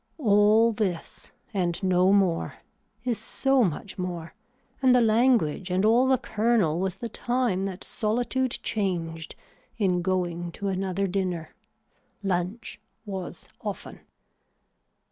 All 0.17 0.71
this 0.71 1.31
and 1.53 1.77
no 1.83 2.11
more 2.11 2.55
is 3.03 3.19
so 3.19 3.63
much 3.63 3.99
more 3.99 4.33
and 4.81 4.95
the 4.95 4.99
language 4.99 5.69
and 5.69 5.85
all 5.85 6.07
the 6.07 6.17
kernel 6.17 6.79
was 6.79 6.95
the 6.95 7.07
time 7.07 7.65
that 7.65 7.83
solitude 7.83 8.57
changed 8.63 9.35
in 9.77 10.01
going 10.01 10.51
to 10.53 10.69
another 10.69 11.05
dinner. 11.05 11.53
Lunch 12.23 12.81
was 13.05 13.47
often. 13.63 13.99